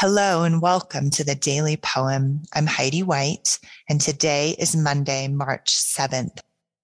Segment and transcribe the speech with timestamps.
[0.00, 2.40] Hello and welcome to the Daily Poem.
[2.54, 6.40] I'm Heidi White, and today is Monday, March 7th.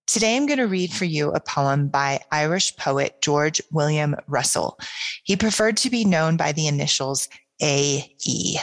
[0.07, 4.79] Today I'm going to read for you a poem by Irish poet George William Russell.
[5.25, 7.31] He preferred to be known by the initials
[7.61, 8.57] a.E.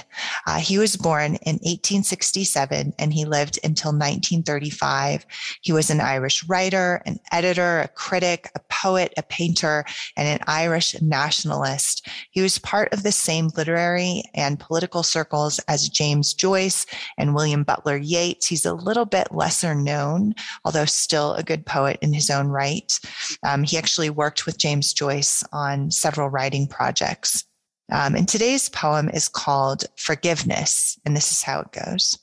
[0.45, 5.25] Uh, he was born in 1867 and he lived until 1935.
[5.61, 9.85] He was an Irish writer, an editor, a critic, a poet, a painter,
[10.15, 12.07] and an Irish nationalist.
[12.31, 16.85] He was part of the same literary and political circles as James Joyce
[17.17, 18.47] and William Butler Yeats.
[18.47, 22.99] He's a little bit lesser known, although still a good poet in his own right.
[23.43, 27.45] Um, he actually worked with James Joyce on several writing projects.
[27.91, 32.17] Um, and today's poem is called Forgiveness, and this is how it goes.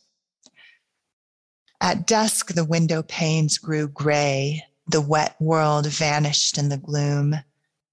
[1.81, 4.65] At dusk, the window panes grew gray.
[4.89, 7.37] The wet world vanished in the gloom.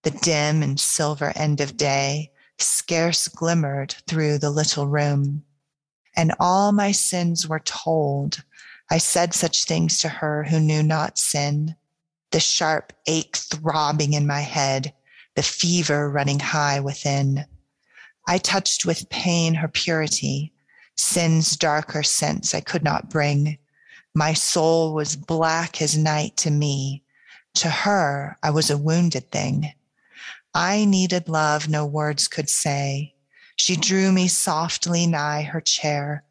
[0.04, 5.44] The dim and silver end of day scarce glimmered through the little room.
[6.16, 8.44] And all my sins were told.
[8.90, 11.76] I said such things to her who knew not sin.
[12.31, 14.94] The sharp ache throbbing in my head,
[15.36, 17.46] the fever running high within.
[18.30, 20.52] I touched with pain her purity,
[20.97, 23.58] sin's darker sense I could not bring.
[24.14, 27.03] My soul was black as night to me.
[27.56, 29.73] To her, I was a wounded thing.
[30.53, 33.14] I needed love no words could say.
[33.56, 36.23] She drew me softly nigh her chair,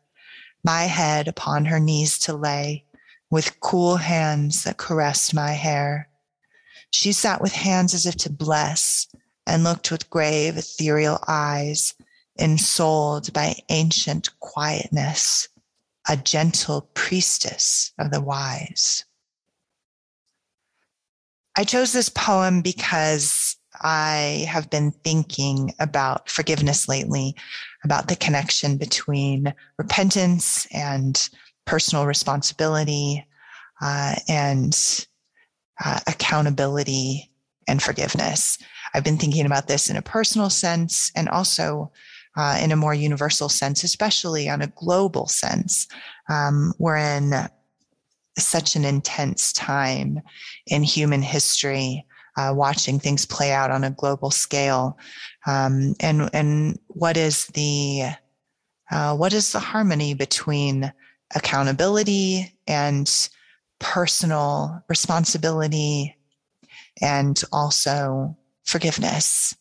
[0.63, 2.85] my head upon her knees to lay,
[3.31, 6.09] with cool hands that caressed my hair.
[6.91, 9.09] She sat with hands as if to bless,
[9.47, 11.95] and looked with grave, ethereal eyes,
[12.39, 15.49] ensouled by ancient quietness,
[16.09, 19.05] a gentle priestess of the wise.
[21.57, 27.35] I chose this poem because I have been thinking about forgiveness lately,
[27.85, 31.29] about the connection between repentance and
[31.65, 33.27] personal responsibility
[33.81, 35.07] uh, and
[35.85, 37.31] uh, accountability
[37.69, 38.59] and forgiveness.
[38.97, 41.93] I've been thinking about this in a personal sense and also
[42.35, 45.87] uh, in a more universal sense, especially on a global sense.
[46.31, 47.35] Um, we're in
[48.39, 50.23] such an intense time
[50.67, 52.07] in human history,
[52.39, 54.99] uh, watching things play out on a global scale.
[55.47, 58.05] Um, and and what is the
[58.91, 60.91] uh, what is the harmony between
[61.35, 63.29] accountability and
[63.79, 66.17] personal responsibility
[67.03, 68.35] and also
[68.67, 69.55] forgiveness.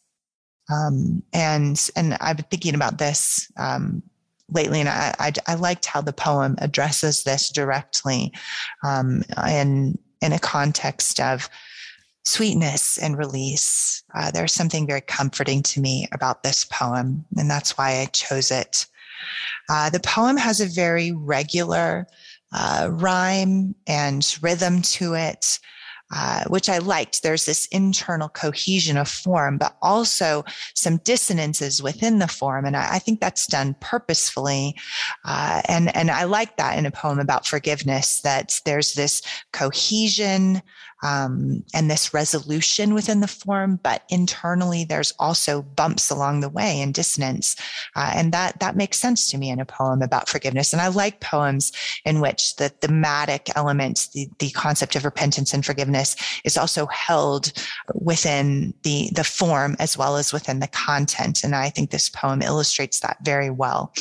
[0.72, 4.02] Um, and and I've been thinking about this um,
[4.50, 8.34] lately, and I, I, I liked how the poem addresses this directly,
[8.84, 11.50] um, in in a context of
[12.24, 14.04] sweetness and release.
[14.16, 18.50] Uh, there's something very comforting to me about this poem, and that's why I chose
[18.50, 18.88] it.
[19.70, 22.08] Uh, the poem has a very regular
[22.52, 25.60] uh, rhyme and rhythm to it.
[26.14, 27.24] Uh, which I liked.
[27.24, 30.46] There's this internal cohesion of form, but also
[30.76, 32.66] some dissonances within the form.
[32.66, 34.76] And I, I think that's done purposefully.
[35.26, 40.62] Uh, and, and I like that in a poem about forgiveness, that there's this cohesion,
[41.04, 46.82] um, and this resolution within the form, but internally there's also bumps along the way
[46.82, 47.56] and dissonance,
[47.96, 50.74] uh, and that that makes sense to me in a poem about forgiveness.
[50.74, 51.72] And I like poems
[52.06, 57.52] in which the thematic elements, the the concept of repentance and forgiveness, is also held
[57.94, 61.44] within the the form as well as within the content.
[61.44, 63.94] And I think this poem illustrates that very well.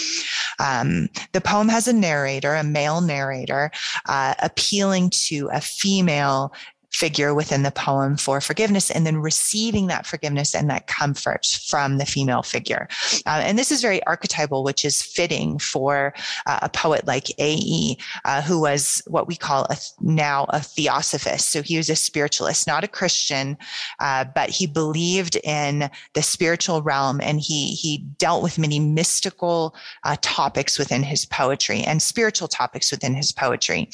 [0.58, 3.70] Um, the poem has a narrator, a male narrator,
[4.06, 6.52] uh, appealing to a female
[6.94, 11.98] figure within the poem for forgiveness and then receiving that forgiveness and that comfort from
[11.98, 12.86] the female figure.
[13.26, 16.14] Uh, and this is very archetypal, which is fitting for
[16.46, 21.50] uh, a poet like A.E., uh, who was what we call a, now a theosophist.
[21.50, 23.58] So he was a spiritualist, not a Christian,
[23.98, 29.74] uh, but he believed in the spiritual realm and he, he dealt with many mystical
[30.04, 33.88] uh, topics within his poetry and spiritual topics within his poetry.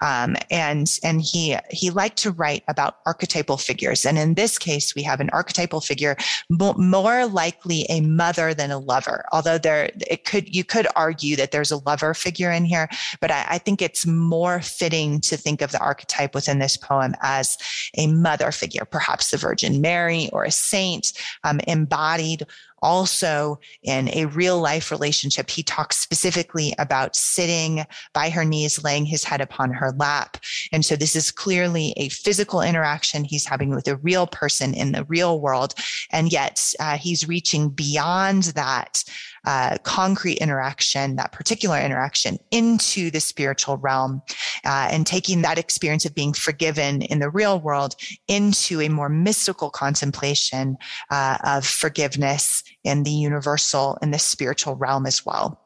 [0.00, 4.06] Um, and, and he, he liked to write about archetypal figures.
[4.06, 6.16] And in this case, we have an archetypal figure
[6.48, 9.24] more likely a mother than a lover.
[9.32, 12.88] Although there, it could, you could argue that there's a lover figure in here,
[13.20, 17.14] but I, I think it's more fitting to think of the archetype within this poem
[17.22, 17.56] as
[17.96, 21.12] a mother figure, perhaps the Virgin Mary or a saint
[21.44, 22.46] um, embodied
[22.82, 27.84] also in a real life relationship, he talks specifically about sitting
[28.14, 30.36] by her knees, laying his head upon her lap.
[30.72, 34.92] And so this is clearly a physical interaction he's having with a real person in
[34.92, 35.74] the real world.
[36.10, 39.04] And yet uh, he's reaching beyond that
[39.46, 44.20] uh, concrete interaction, that particular interaction, into the spiritual realm
[44.64, 47.94] uh, and taking that experience of being forgiven in the real world
[48.26, 50.76] into a more mystical contemplation
[51.10, 55.60] uh, of forgiveness in the universal and the spiritual realm as well.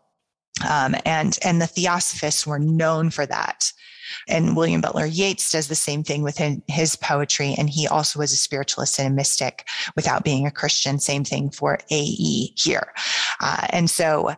[0.68, 3.72] Um, and and the theosophists were known for that.
[4.28, 7.54] And William Butler Yeats does the same thing within his poetry.
[7.56, 9.66] And he also was a spiritualist and a mystic
[9.96, 10.98] without being a Christian.
[10.98, 12.92] Same thing for AE here.
[13.40, 14.34] Uh, and so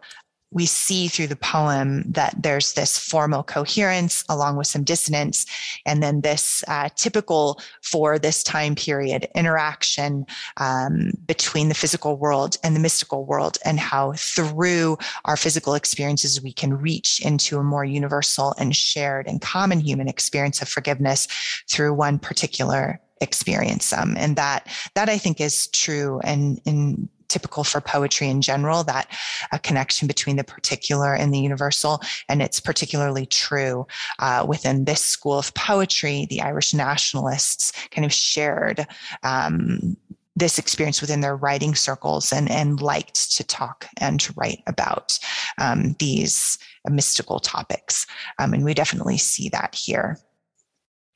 [0.55, 5.45] we see through the poem that there's this formal coherence along with some dissonance,
[5.85, 10.25] and then this uh, typical for this time period interaction
[10.57, 16.41] um, between the physical world and the mystical world, and how through our physical experiences
[16.41, 21.27] we can reach into a more universal and shared and common human experience of forgiveness
[21.69, 23.93] through one particular experience.
[23.93, 28.85] Um, and that that i think is true and in typical for poetry in general,
[28.85, 29.11] that
[29.51, 32.01] a connection between the particular and the universal.
[32.29, 33.87] And it's particularly true
[34.21, 36.27] uh, within this school of poetry.
[36.31, 38.87] The Irish nationalists kind of shared
[39.25, 39.97] um,
[40.37, 45.19] this experience within their writing circles and, and liked to talk and to write about
[45.59, 46.57] um, these
[46.89, 48.07] mystical topics.
[48.39, 50.19] Um, and we definitely see that here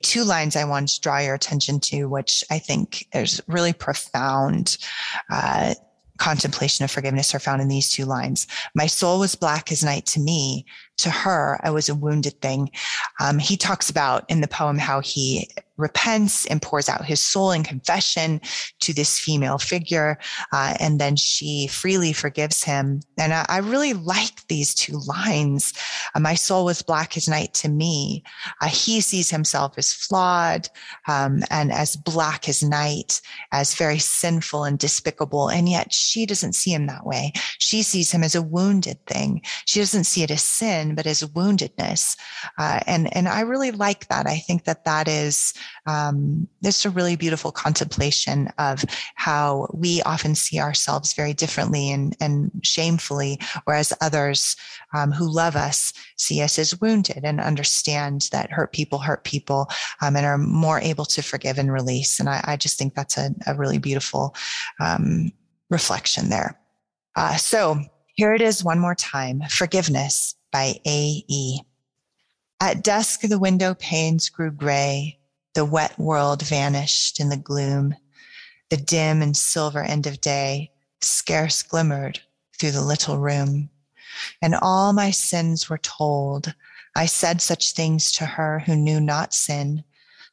[0.03, 4.79] two lines I want to draw your attention to, which I think is really profound
[5.31, 5.75] uh,
[6.19, 8.47] contemplation of forgiveness are found in these two lines.
[8.75, 10.67] My soul was black as night to me.
[10.99, 12.71] To her, I was a wounded thing.
[13.21, 15.49] Um, he talks about in the poem how he
[15.79, 18.41] repents and pours out his soul in confession
[18.81, 20.19] to this female figure.
[20.53, 23.01] Uh, and then she freely forgives him.
[23.17, 25.73] And I, I really like these two lines.
[26.15, 28.25] Uh, my soul was black as night to me.
[28.61, 30.69] Uh, he sees himself as flawed
[31.07, 33.21] um, and as black as night,
[33.53, 35.49] as very sinful and despicable.
[35.49, 37.33] And yet she doesn't see him that way.
[37.59, 39.43] She sees him as a wounded thing.
[39.67, 42.17] She doesn't see it as sin, but as woundedness.
[42.59, 44.27] Uh, and, and I really like that.
[44.27, 45.55] I think that that is
[45.87, 52.17] um, this a really beautiful contemplation of how we often see ourselves very differently and,
[52.21, 54.57] and shamefully, whereas others
[54.95, 59.69] um, who love us see us as wounded and understand that hurt people hurt people
[60.01, 62.21] um, and are more able to forgive and release.
[62.21, 64.35] And I, I just think that's a, a really beautiful
[64.81, 65.33] um,
[65.71, 66.59] reflection there.
[67.17, 67.81] Uh, so
[68.15, 71.61] here it is one more time Forgiveness by A.E.
[72.61, 75.19] At dusk, the window panes grew gray.
[75.55, 77.95] The wet world vanished in the gloom.
[78.71, 82.21] The dim and silver end of day scarce glimmered
[82.59, 83.71] through the little room.
[84.43, 86.55] And all my sins were told.
[86.97, 89.85] I said such things to her who knew not sin.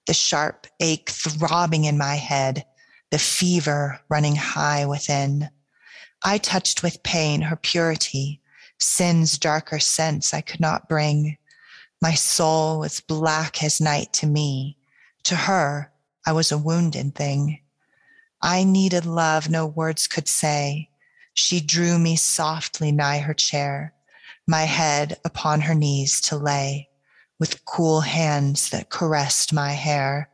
[0.07, 2.65] The sharp ache throbbing in my head,
[3.11, 5.49] the fever running high within.
[6.23, 8.41] I touched with pain her purity,
[8.79, 11.37] sin's darker sense I could not bring.
[12.01, 14.77] My soul was black as night to me.
[15.23, 15.91] To her,
[16.25, 17.61] I was a wounded thing.
[18.41, 20.89] I needed love no words could say.
[21.33, 23.93] She drew me softly nigh her chair,
[24.47, 26.89] my head upon her knees to lay,
[27.39, 30.29] with cool hands that caressed my hair.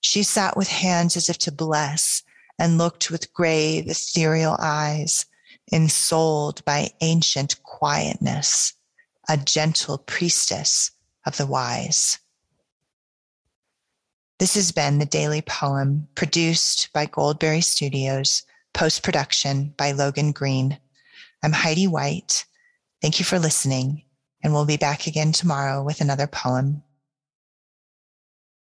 [0.00, 2.22] She sat with hands as if to bless,
[2.58, 5.24] and looked with grave, ethereal eyes,
[5.72, 8.74] ensouled by ancient quietness,
[9.28, 10.90] a gentle priestess
[11.26, 12.18] of the wise.
[14.38, 18.42] This has been the Daily Poem produced by Goldberry Studios,
[18.72, 20.78] post production by Logan Green.
[21.42, 22.46] I'm Heidi White.
[23.02, 24.04] Thank you for listening,
[24.42, 26.82] and we'll be back again tomorrow with another poem.